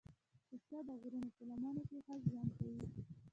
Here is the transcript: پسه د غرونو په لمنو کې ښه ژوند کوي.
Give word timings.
پسه 0.47 0.77
د 0.87 0.89
غرونو 1.01 1.29
په 1.35 1.41
لمنو 1.49 1.81
کې 1.89 1.97
ښه 2.05 2.15
ژوند 2.25 2.49
کوي. 2.59 2.81